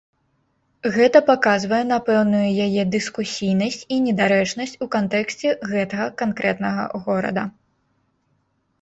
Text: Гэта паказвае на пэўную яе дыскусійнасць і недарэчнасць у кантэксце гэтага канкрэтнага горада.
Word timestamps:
Гэта 0.95 1.19
паказвае 1.27 1.81
на 1.91 1.99
пэўную 2.07 2.47
яе 2.65 2.87
дыскусійнасць 2.97 3.79
і 3.83 3.95
недарэчнасць 4.09 4.77
у 4.87 4.91
кантэксце 4.99 5.47
гэтага 5.71 6.05
канкрэтнага 6.27 6.91
горада. 7.09 7.43